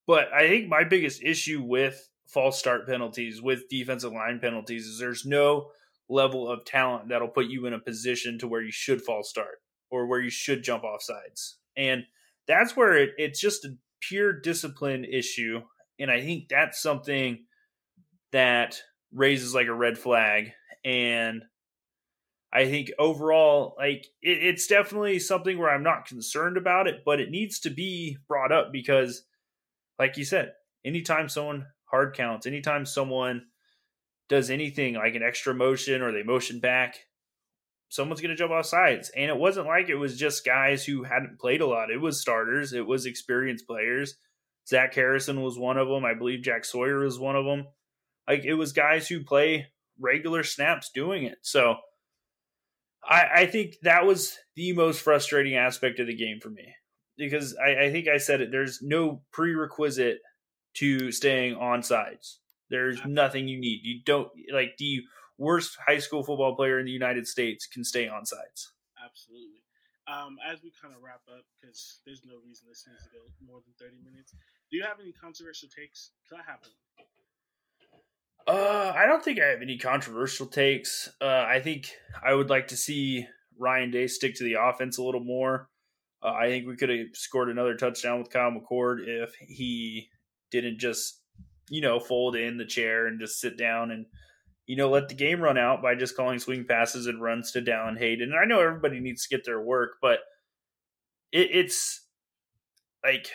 [0.08, 4.99] But I think my biggest issue with false start penalties, with defensive line penalties, is
[4.99, 5.69] there's no
[6.10, 9.60] level of talent that'll put you in a position to where you should false start
[9.95, 11.58] or where you should jump off sides.
[11.77, 12.05] And
[12.47, 15.62] that's where it, it's just a pure discipline issue.
[15.99, 17.45] And I think that's something
[18.31, 18.81] that
[19.13, 20.51] raises like a red flag.
[20.84, 21.43] And
[22.53, 27.19] I think overall, like it, it's definitely something where I'm not concerned about it, but
[27.19, 29.23] it needs to be brought up because,
[29.99, 30.53] like you said,
[30.84, 33.45] anytime someone hard counts, anytime someone
[34.29, 36.97] does anything like an extra motion or they motion back,
[37.95, 39.10] someone's going to jump off sides.
[39.15, 41.91] And it wasn't like it was just guys who hadn't played a lot.
[41.91, 44.15] It was starters, it was experienced players.
[44.67, 46.03] Zach Harrison was one of them.
[46.03, 47.67] I believe Jack Sawyer was one of them.
[48.27, 49.67] Like it was guys who play
[49.99, 51.38] regular snaps doing it.
[51.41, 51.75] So
[53.08, 56.73] I, I think that was the most frustrating aspect of the game for me
[57.17, 58.51] because I, I think I said it.
[58.51, 60.19] There's no prerequisite
[60.75, 62.39] to staying on sides.
[62.69, 63.81] There's nothing you need.
[63.84, 65.03] You don't like the
[65.38, 68.71] worst high school football player in the United States can stay on sides.
[69.04, 69.62] Absolutely.
[70.08, 73.26] Um, as we kind of wrap up, because there's no reason this needs to go
[73.45, 74.34] more than 30 minutes.
[74.69, 76.12] Do you have any controversial takes?
[76.24, 76.71] Because I have one.
[78.48, 81.10] Uh, I don't think I have any controversial takes.
[81.19, 81.89] Uh, I think
[82.24, 83.26] I would like to see
[83.58, 85.69] Ryan Day stick to the offense a little more.
[86.21, 90.10] Uh, I think we could have scored another touchdown with Kyle McCord if he
[90.52, 91.21] didn't just,
[91.69, 94.06] you know, fold in the chair and just sit down and,
[94.67, 97.62] you know, let the game run out by just calling swing passes and runs to
[97.62, 98.32] Dallan Hayden.
[98.32, 100.19] And I know everybody needs to get their work, but
[101.32, 102.01] it, it's
[103.04, 103.30] like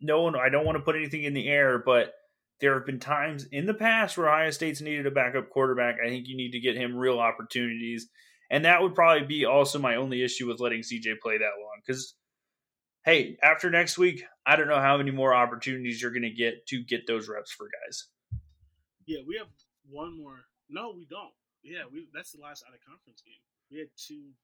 [0.00, 0.36] no one.
[0.36, 2.12] I don't want to put anything in the air, but
[2.60, 5.96] there have been times in the past where Ohio State's needed a backup quarterback.
[6.04, 8.08] I think you need to get him real opportunities.
[8.50, 11.80] And that would probably be also my only issue with letting CJ play that long.
[11.84, 12.14] Because,
[13.04, 16.66] hey, after next week, I don't know how many more opportunities you're going to get
[16.68, 18.06] to get those reps for guys.
[19.04, 19.48] Yeah, we have
[19.90, 20.44] one more.
[20.68, 21.34] No, we don't.
[21.62, 23.42] Yeah, we that's the last out of conference game.
[23.70, 24.34] We had two.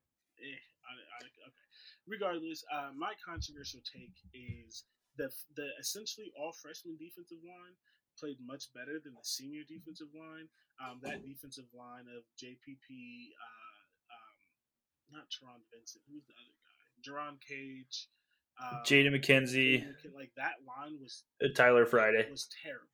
[0.40, 1.68] Eh, out of, out of, okay.
[2.08, 4.84] Regardless, uh, my controversial take is
[5.16, 7.76] the the essentially all freshman defensive line
[8.18, 10.48] played much better than the senior defensive line.
[10.80, 12.88] Um, that defensive line of JPP,
[13.38, 13.78] uh,
[14.10, 14.36] um,
[15.14, 16.72] not Taron Vincent, who's the other guy?
[17.04, 18.08] Jerron Cage,
[18.60, 19.84] uh, Jaden McKenzie.
[20.14, 22.88] Like that line was uh, Tyler Friday was terrible.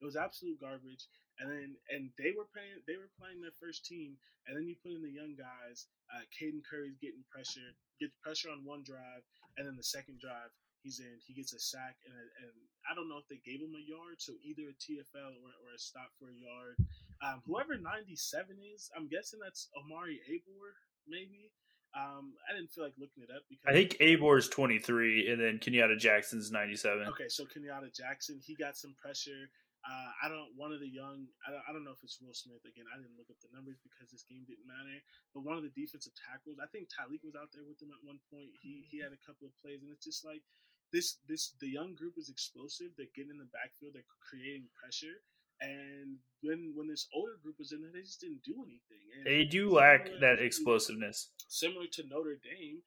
[0.00, 1.08] It was absolute garbage.
[1.42, 4.14] And then and they were playing they were playing their first team,
[4.46, 5.90] and then you put in the young guys.
[6.14, 9.26] Uh, Caden Curry's getting pressure, gets pressure on one drive,
[9.58, 11.16] and then the second drive he's in.
[11.26, 12.54] He gets a sack, and, and
[12.86, 15.74] I don't know if they gave him a yard, so either a TFL or, or
[15.74, 16.76] a stop for a yard.
[17.24, 20.76] Um, whoever 97 is, I'm guessing that's Omari Abor,
[21.08, 21.50] maybe.
[21.96, 25.40] Um, I didn't feel like looking it up because I think Abor is 23, and
[25.40, 27.08] then Kenyatta Jackson's 97.
[27.08, 29.48] Okay, so Kenyatta Jackson, he got some pressure.
[29.84, 30.48] Uh, I don't.
[30.56, 31.28] One of the young.
[31.44, 32.88] I don't, I don't know if it's Will Smith again.
[32.88, 34.96] I didn't look up the numbers because this game didn't matter.
[35.36, 38.00] But one of the defensive tackles, I think Tyleik was out there with them at
[38.00, 38.56] one point.
[38.64, 40.40] He he had a couple of plays, and it's just like
[40.88, 42.96] this this the young group is explosive.
[42.96, 43.92] They're getting in the backfield.
[43.92, 45.20] They're creating pressure.
[45.60, 49.04] And when when this older group was in there, they just didn't do anything.
[49.12, 51.28] And they do lack that explosiveness.
[51.48, 52.80] Similar to Notre Dame,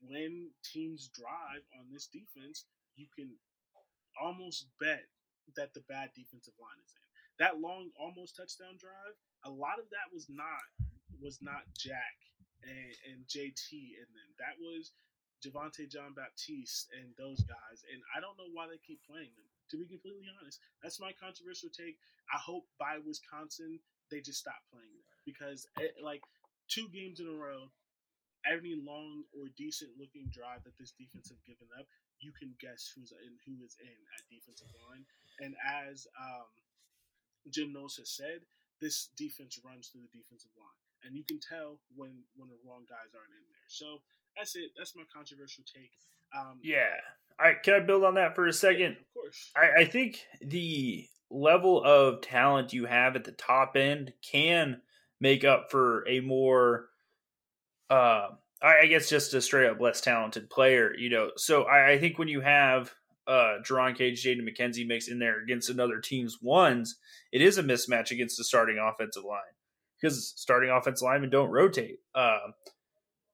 [0.00, 2.64] when teams drive on this defense,
[2.96, 3.30] you can
[4.20, 5.04] almost bet
[5.56, 7.08] that the bad defensive line is in.
[7.40, 10.62] That long almost touchdown drive, a lot of that was not
[11.20, 12.18] was not Jack
[12.62, 14.90] and, and JT and then that was
[15.42, 19.50] Javontae Jean-Baptiste and those guys, and I don't know why they keep playing them.
[19.74, 21.98] To be completely honest, that's my controversial take.
[22.30, 26.22] I hope by Wisconsin they just stop playing them because it, eh, like
[26.70, 27.72] two games in a row,
[28.46, 31.88] any long or decent looking drive that this defense have given up,
[32.22, 35.02] you can guess who's in who is in at defensive line.
[35.40, 36.46] And as um,
[37.50, 38.40] Jim Knowles has said,
[38.80, 42.82] this defense runs through the defensive line, and you can tell when when the wrong
[42.88, 43.68] guys aren't in there.
[43.68, 44.02] So
[44.36, 44.70] that's it.
[44.76, 45.92] That's my controversial take.
[46.36, 46.98] Um, yeah.
[47.38, 47.62] All right.
[47.62, 48.96] Can I build on that for a second?
[48.96, 49.50] Yeah, of course.
[49.56, 54.80] I, I think the level of talent you have at the top end can
[55.20, 56.88] make up for a more
[57.88, 58.28] uh
[58.62, 61.32] I guess just a straight up less talented player, you know.
[61.36, 62.94] So I, I think when you have
[63.32, 66.96] uh Jerron Cage, Jaden McKenzie mixed in there against another team's ones,
[67.32, 69.40] it is a mismatch against the starting offensive line
[70.00, 71.98] because starting offensive linemen don't rotate.
[72.14, 72.54] Um,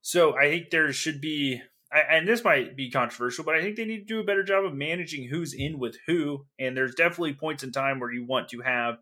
[0.02, 1.61] so I think there should be,
[1.92, 4.64] and this might be controversial, but I think they need to do a better job
[4.64, 6.46] of managing who's in with who.
[6.58, 8.98] And there's definitely points in time where you want to have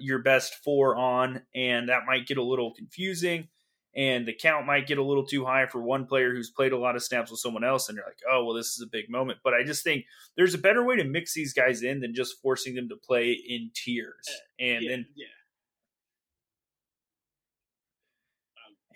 [0.00, 3.48] your best four on, and that might get a little confusing.
[3.96, 6.78] And the count might get a little too high for one player who's played a
[6.78, 9.08] lot of snaps with someone else, and you're like, oh, well, this is a big
[9.08, 9.38] moment.
[9.44, 10.04] But I just think
[10.36, 13.32] there's a better way to mix these guys in than just forcing them to play
[13.32, 14.28] in tiers.
[14.58, 15.26] And yeah, then yeah.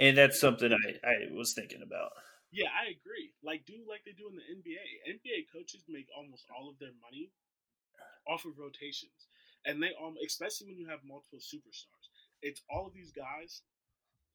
[0.01, 2.11] and that's something I, I was thinking about.
[2.51, 3.35] Yeah, I agree.
[3.45, 5.21] Like, do like they do in the NBA.
[5.21, 7.31] NBA coaches make almost all of their money
[8.27, 9.29] off of rotations,
[9.65, 12.09] and they um, especially when you have multiple superstars.
[12.41, 13.63] It's all of these guys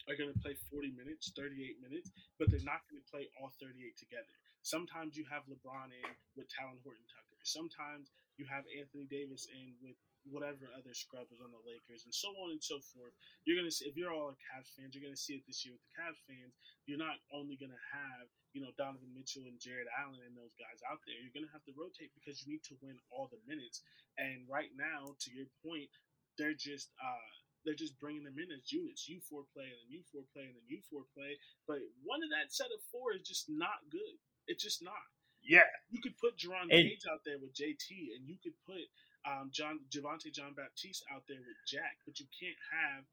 [0.10, 3.52] are going to play 40 minutes, 38 minutes, but they're not going to play all
[3.60, 4.36] 38 together.
[4.64, 7.40] Sometimes you have LeBron in with Talen Horton-Tucker.
[7.44, 10.00] Sometimes you have Anthony Davis in with
[10.32, 13.12] whatever other scrub was on the Lakers, and so on and so forth.
[13.44, 15.76] You're gonna see if you're all a Cavs fans, you're gonna see it this year
[15.76, 16.56] with the Cavs fans.
[16.88, 20.80] You're not only gonna have you know Donovan Mitchell and Jarrett Allen and those guys
[20.88, 21.20] out there.
[21.20, 23.84] You're gonna have to rotate because you need to win all the minutes.
[24.16, 25.92] And right now, to your point,
[26.40, 27.32] they're just uh,
[27.64, 29.08] they're just bringing them in as units.
[29.08, 31.40] You four play and then you four play and then you four play.
[31.68, 34.20] But one of that set of four is just not good.
[34.48, 35.08] It's just not.
[35.44, 35.68] Yeah.
[35.92, 38.88] You could put Jerron Cage out there with JT, and you could put
[39.28, 43.04] um, John Javontae Jean-Baptiste out there with Jack, but you can't have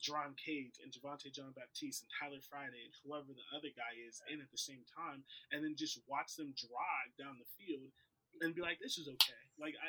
[0.00, 4.40] Jerron Cage and Javontae Jean-Baptiste and Tyler Friday and whoever the other guy is in
[4.40, 7.92] at the same time, and then just watch them drive down the field
[8.40, 9.88] and be like, "This is okay." Like I,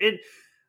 [0.00, 0.18] and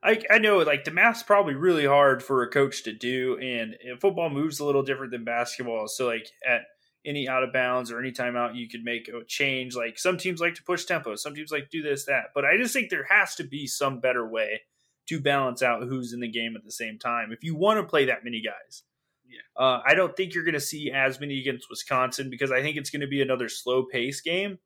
[0.03, 3.75] I I know like the math's probably really hard for a coach to do, and,
[3.83, 5.87] and football moves a little different than basketball.
[5.87, 6.61] So like at
[7.05, 9.75] any out of bounds or any timeout you could make a change.
[9.75, 12.25] Like some teams like to push tempo, some teams like do this, that.
[12.33, 14.61] But I just think there has to be some better way
[15.07, 17.31] to balance out who's in the game at the same time.
[17.31, 18.83] If you want to play that many guys.
[19.27, 19.63] Yeah.
[19.63, 22.77] Uh, I don't think you're going to see as many against Wisconsin because I think
[22.77, 24.57] it's going to be another slow pace game.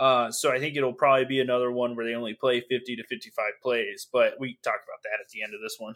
[0.00, 3.04] Uh, so I think it'll probably be another one where they only play 50 to
[3.04, 5.94] 55 plays, but we talk about that at the end of this one.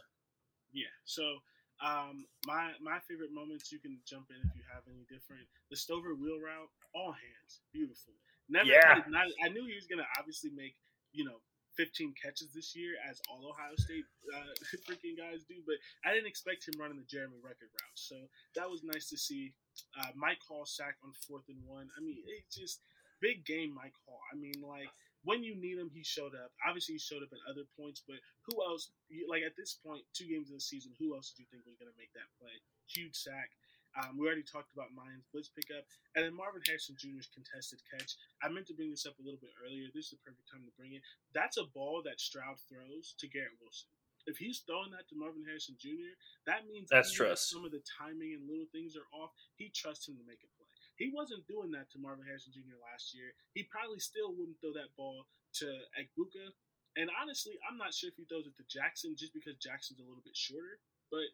[0.77, 0.93] Yeah.
[1.07, 1.41] So
[1.81, 5.49] um, my my favorite moments you can jump in if you have any different.
[5.71, 8.13] The Stover wheel route, all hands, beautiful.
[8.53, 9.01] Never, yeah.
[9.01, 10.77] I, not, I knew he was gonna obviously make
[11.17, 11.41] you know
[11.81, 14.05] 15 catches this year, as all Ohio State
[14.37, 14.53] uh,
[14.87, 15.65] freaking guys do.
[15.67, 18.17] But I didn't expect him running the Jeremy Ruckert route, so
[18.55, 19.55] that was nice to see.
[19.99, 21.89] Uh, Mike Hall sack on fourth and one.
[21.97, 22.85] I mean, it's just
[23.25, 24.21] big game, Mike Hall.
[24.29, 24.93] I mean, like
[25.25, 26.53] when you need him, he showed up.
[26.61, 28.93] Obviously, he showed up at other points, but who else?
[29.25, 31.81] Like at this point, two games in the season, who else did you think was
[31.81, 32.53] going to make that play?
[32.85, 33.57] Huge sack.
[33.95, 35.87] Um, we already talked about Miyan's blitz pickup,
[36.19, 38.19] and then Marvin Harrison Jr.'s contested catch.
[38.43, 39.87] I meant to bring this up a little bit earlier.
[39.95, 41.03] This is the perfect time to bring it.
[41.31, 43.87] That's a ball that Stroud throws to Garrett Wilson.
[44.27, 46.17] If he's throwing that to Marvin Harrison Jr.,
[46.49, 47.53] that means that's trust.
[47.53, 49.31] Some of the timing and little things are off.
[49.55, 50.49] He trusts him to make a.
[50.97, 52.79] He wasn't doing that to Marvin Harrison Jr.
[52.79, 53.35] last year.
[53.53, 55.27] He probably still wouldn't throw that ball
[55.59, 55.67] to
[55.99, 56.55] Egbuka.
[56.95, 60.07] And honestly, I'm not sure if he throws it to Jackson just because Jackson's a
[60.07, 60.79] little bit shorter.
[61.11, 61.27] But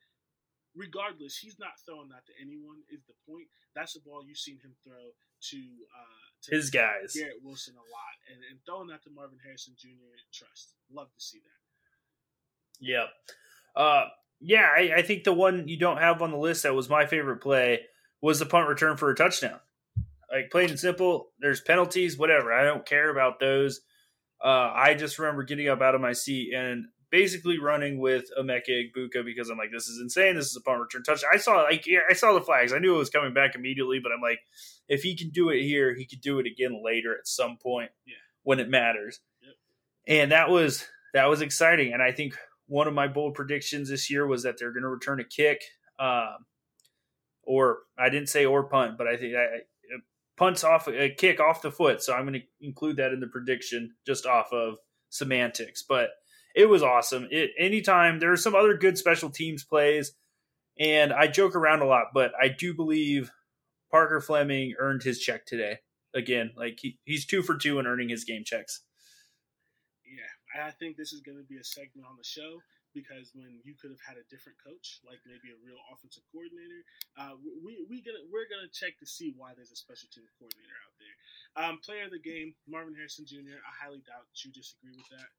[0.73, 2.81] regardless, he's not throwing that to anyone.
[2.88, 3.53] Is the point?
[3.77, 7.85] That's the ball you've seen him throw to, uh, to his guys, Garrett Wilson, a
[7.85, 10.16] lot, and, and throwing that to Marvin Harrison Jr.
[10.33, 11.61] Trust, love to see that.
[12.81, 13.09] Yep.
[13.77, 14.05] Uh,
[14.40, 17.07] yeah, I, I think the one you don't have on the list that was my
[17.07, 17.81] favorite play
[18.20, 19.61] was the punt return for a touchdown.
[20.30, 22.52] Like plain and simple, there's penalties, whatever.
[22.52, 23.80] I don't care about those.
[24.42, 28.68] Uh, I just remember getting up out of my seat and basically running with Emeka
[28.68, 30.37] Egbuka because I'm like, this is insane.
[30.37, 31.30] This is a punt return touchdown.
[31.35, 32.72] I saw like I saw the flags.
[32.72, 34.38] I knew it was coming back immediately, but I'm like,
[34.88, 37.90] if he can do it here, he could do it again later at some point
[38.06, 38.14] yeah.
[38.44, 39.20] when it matters.
[39.42, 39.54] Yep.
[40.06, 41.92] And that was that was exciting.
[41.92, 44.88] And I think one of my bold predictions this year was that they're going to
[44.88, 45.62] return a kick.
[45.98, 46.46] Um,
[47.42, 49.61] or I didn't say or punt, but I think I,
[50.40, 52.03] punts off a kick off the foot.
[52.03, 54.79] So I'm going to include that in the prediction just off of
[55.11, 55.85] semantics.
[55.87, 56.09] But
[56.57, 57.29] it was awesome.
[57.31, 60.12] It anytime there are some other good special teams plays,
[60.79, 63.31] and I joke around a lot, but I do believe
[63.90, 65.79] Parker Fleming earned his check today.
[66.14, 68.83] Again, like he, he's two for two in earning his game checks.
[70.04, 72.58] Yeah, I think this is going to be a segment on the show
[72.94, 76.82] because when you could have had a different coach, like maybe a real offensive coordinator,
[77.18, 80.78] uh, we we gonna we're gonna check to see why there's a special team coordinator
[80.82, 81.16] out there.
[81.58, 83.58] Um, player of the game, Marvin Harrison Jr.
[83.62, 85.30] I highly doubt you disagree with that.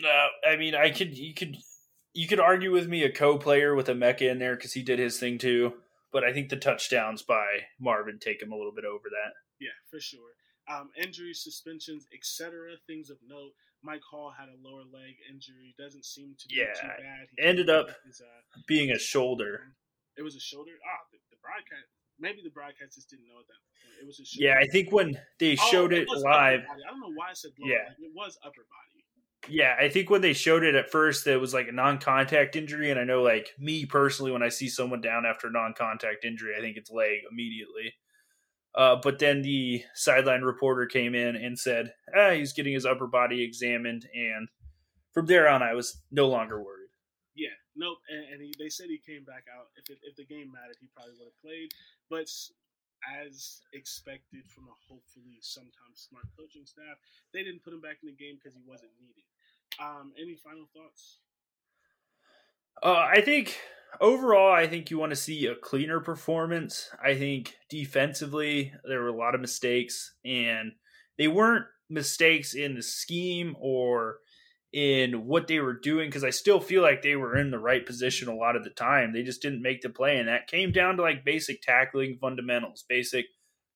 [0.00, 1.56] No, I mean I could you could
[2.16, 5.18] you could argue with me a co-player with Emeka in there because he did his
[5.18, 5.74] thing too.
[6.12, 9.32] But I think the touchdowns by Marvin take him a little bit over that.
[9.60, 10.32] Yeah, for sure.
[10.68, 12.72] Um, injuries, suspensions, etc.
[12.86, 13.52] Things of note.
[13.86, 15.74] Mike Hall had a lower leg injury.
[15.78, 17.30] Doesn't seem to be yeah, too bad.
[17.38, 19.62] He ended up his, uh, being a shoulder.
[20.18, 20.72] It was a shoulder.
[20.82, 21.86] Ah, the, the broadcast.
[22.18, 24.02] Maybe the broadcasters didn't know at that point.
[24.02, 24.44] It was a shoulder.
[24.44, 26.60] Yeah, I think when they oh, showed it, it live.
[26.66, 27.70] I don't know why I said lower.
[27.70, 29.04] Yeah, like, it was upper body.
[29.48, 32.90] Yeah, I think when they showed it at first, it was like a non-contact injury,
[32.90, 36.54] and I know, like me personally, when I see someone down after a non-contact injury,
[36.56, 37.94] I think it's leg immediately.
[38.76, 43.06] Uh, but then the sideline reporter came in and said, ah, he's getting his upper
[43.06, 44.06] body examined.
[44.14, 44.48] And
[45.14, 46.92] from there on, I was no longer worried.
[47.34, 47.98] Yeah, nope.
[48.10, 49.68] And, and he, they said he came back out.
[49.76, 51.70] If, it, if the game mattered, he probably would have played.
[52.10, 52.28] But
[53.24, 57.00] as expected from a hopefully sometimes smart coaching staff,
[57.32, 59.24] they didn't put him back in the game because he wasn't needed.
[59.80, 61.20] Um, any final thoughts?
[62.82, 63.56] Uh, I think
[64.00, 66.90] overall, I think you want to see a cleaner performance.
[67.02, 70.72] I think defensively, there were a lot of mistakes, and
[71.18, 74.18] they weren't mistakes in the scheme or
[74.72, 77.86] in what they were doing because I still feel like they were in the right
[77.86, 79.12] position a lot of the time.
[79.12, 82.84] They just didn't make the play, and that came down to like basic tackling fundamentals,
[82.88, 83.26] basic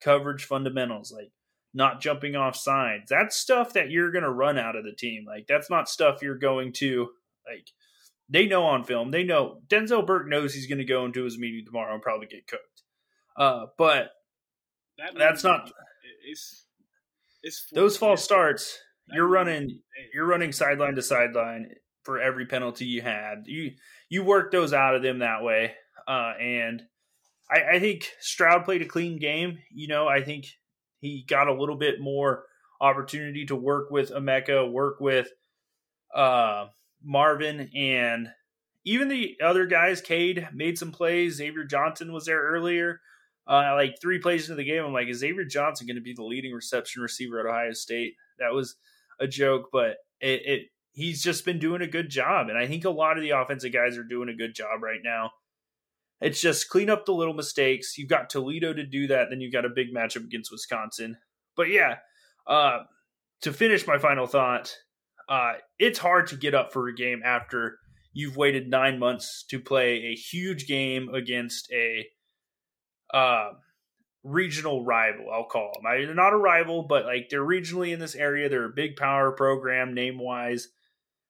[0.03, 1.33] coverage fundamentals, like
[1.73, 3.05] not jumping off sides.
[3.09, 5.25] That's stuff that you're going to run out of the team.
[5.27, 7.11] Like that's not stuff you're going to
[7.49, 7.69] like
[8.31, 9.11] they know on film.
[9.11, 12.29] They know Denzel Burke knows he's going to go into his meeting tomorrow and probably
[12.29, 12.83] get cooked.
[13.37, 14.11] Uh, but
[14.99, 15.71] that that's not.
[16.27, 16.67] It's,
[17.43, 18.79] it's those false starts.
[19.13, 19.81] You're running.
[20.15, 21.71] You're running sideline to sideline
[22.05, 23.43] for every penalty you had.
[23.47, 23.73] You
[24.09, 25.75] you work those out of them that way,
[26.07, 26.83] uh, and
[27.51, 29.59] I, I think Stroud played a clean game.
[29.73, 30.47] You know, I think
[31.01, 32.45] he got a little bit more
[32.81, 35.29] opportunity to work with Emeka, work with
[36.15, 36.67] uh,
[37.03, 38.31] Marvin, and
[38.85, 40.01] even the other guys.
[40.01, 41.37] Cade made some plays.
[41.37, 43.01] Xavier Johnson was there earlier.
[43.47, 46.15] Uh, like three plays into the game, I'm like, is Xavier Johnson going to be
[46.15, 48.15] the leading reception receiver at Ohio State?
[48.39, 48.77] That was
[49.19, 50.61] a joke, but it, it
[50.93, 53.73] he's just been doing a good job, and I think a lot of the offensive
[53.73, 55.33] guys are doing a good job right now.
[56.21, 57.97] It's just clean up the little mistakes.
[57.97, 61.17] You've got Toledo to do that, then you've got a big matchup against Wisconsin.
[61.57, 61.97] But yeah,
[62.47, 62.81] uh,
[63.43, 64.77] to finish my final thought,
[65.31, 67.79] uh, it's hard to get up for a game after
[68.13, 72.07] you've waited nine months to play a huge game against a
[73.15, 73.51] uh,
[74.25, 75.27] regional rival.
[75.33, 75.87] I'll call them.
[75.87, 78.49] I, they're not a rival, but like they're regionally in this area.
[78.49, 80.69] They're a big power program name wise.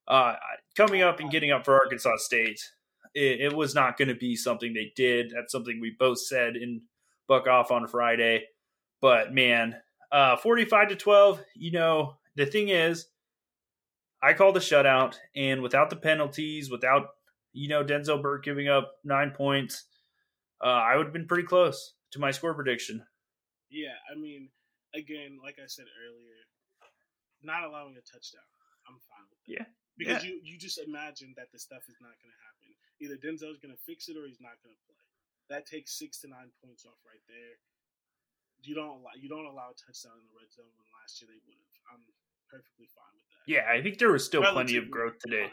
[0.08, 0.36] Uh,
[0.76, 2.60] coming up and getting up for Arkansas State,
[3.14, 5.30] it, it was not going to be something they did.
[5.34, 6.80] That's something we both said in
[7.28, 8.44] Buck Off on Friday.
[9.02, 9.76] But man,
[10.10, 13.06] uh, 45 to 12, you know, the thing is,
[14.22, 17.08] I called the shutout, and without the penalties, without
[17.52, 19.84] you know Denzel Burke giving up nine points,
[20.60, 23.02] uh, I would have been pretty close to my score prediction.
[23.70, 24.50] Yeah, I mean,
[24.94, 26.36] again, like I said earlier,
[27.42, 28.44] not allowing a touchdown,
[28.84, 29.48] I'm fine with that.
[29.48, 29.66] Yeah,
[29.96, 30.36] because yeah.
[30.36, 32.68] you you just imagine that the stuff is not going to happen.
[33.00, 35.00] Either Denzel's going to fix it or he's not going to play.
[35.48, 37.56] That takes six to nine points off right there.
[38.60, 41.32] You don't allow you don't allow a touchdown in the red zone when last year
[41.32, 41.96] they would have.
[41.96, 42.04] I'm
[42.50, 43.44] perfectly fine with that.
[43.46, 45.48] Yeah, I think there was still Relatively plenty of growth today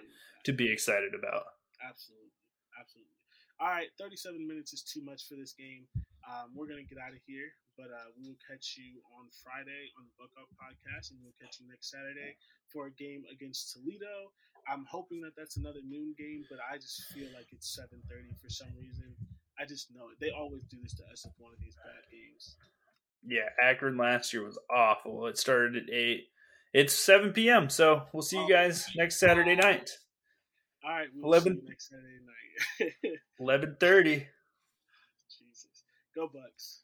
[0.45, 1.45] to be excited about.
[1.77, 2.33] Absolutely,
[2.73, 3.13] absolutely.
[3.61, 5.85] All right, 37 minutes is too much for this game.
[6.27, 9.93] Um, we're gonna get out of here, but uh, we will catch you on Friday
[9.95, 12.35] on the Buck Up podcast, and we'll catch you next Saturday
[12.67, 14.33] for a game against Toledo.
[14.67, 18.49] I'm hoping that that's another noon game, but I just feel like it's 7:30 for
[18.49, 19.15] some reason.
[19.57, 20.19] I just know it.
[20.19, 22.57] They always do this to us with one of these bad games.
[23.25, 25.25] Yeah, Akron last year was awful.
[25.27, 26.27] It started at eight
[26.77, 27.69] it's 7 p.m.
[27.69, 29.89] So we'll see you oh, guys next Saturday night.
[30.85, 33.19] All right, we'll 11, next Saturday night.
[33.81, 34.27] 11:30.
[35.27, 35.83] Jesus,
[36.15, 36.83] go Bucks.